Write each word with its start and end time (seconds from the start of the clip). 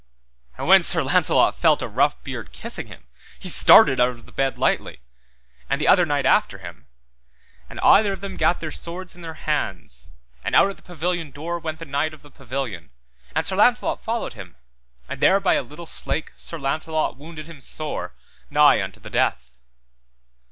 And 0.57 0.67
when 0.67 0.81
Sir 0.81 1.03
Launcelot 1.03 1.53
felt 1.53 1.83
a 1.83 1.87
rough 1.87 2.23
beard 2.23 2.51
kissing 2.51 2.87
him, 2.87 3.05
he 3.37 3.49
started 3.49 3.99
out 3.99 4.09
of 4.09 4.25
the 4.25 4.31
bed 4.31 4.57
lightly, 4.57 4.99
and 5.69 5.79
the 5.79 5.87
other 5.87 6.07
knight 6.07 6.25
after 6.25 6.57
him, 6.57 6.87
and 7.69 7.79
either 7.81 8.11
of 8.11 8.19
them 8.19 8.35
gat 8.35 8.61
their 8.61 8.71
swords 8.71 9.15
in 9.15 9.21
their 9.21 9.35
hands, 9.35 10.09
and 10.43 10.55
out 10.55 10.71
at 10.71 10.77
the 10.77 10.81
pavilion 10.81 11.29
door 11.29 11.59
went 11.59 11.77
the 11.77 11.85
knight 11.85 12.15
of 12.15 12.23
the 12.23 12.31
pavilion, 12.31 12.89
and 13.35 13.45
Sir 13.45 13.55
Launcelot 13.57 14.03
followed 14.03 14.33
him, 14.33 14.55
and 15.07 15.21
there 15.21 15.39
by 15.39 15.53
a 15.53 15.61
little 15.61 15.85
slake 15.85 16.33
Sir 16.35 16.57
Launcelot 16.57 17.15
wounded 17.15 17.45
him 17.45 17.61
sore, 17.61 18.15
nigh 18.49 18.81
unto 18.81 18.99
the 18.99 19.11
death. 19.11 19.51